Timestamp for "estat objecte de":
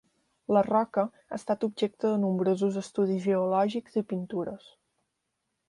1.37-2.19